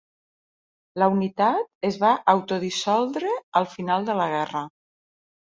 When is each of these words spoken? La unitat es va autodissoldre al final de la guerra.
La 1.01 1.09
unitat 1.15 1.69
es 1.89 1.99
va 2.05 2.13
autodissoldre 2.33 3.35
al 3.61 3.69
final 3.77 4.09
de 4.11 4.19
la 4.23 4.27
guerra. 4.35 4.65